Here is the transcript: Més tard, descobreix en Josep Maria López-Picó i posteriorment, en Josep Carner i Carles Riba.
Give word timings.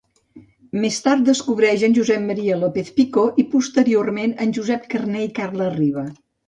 Més 0.85 0.95
tard, 1.07 1.21
descobreix 1.27 1.83
en 1.89 1.95
Josep 1.99 2.25
Maria 2.31 2.57
López-Picó 2.63 3.29
i 3.45 3.49
posteriorment, 3.55 4.37
en 4.47 4.59
Josep 4.61 4.93
Carner 4.97 5.27
i 5.31 5.35
Carles 5.41 5.77
Riba. 5.83 6.11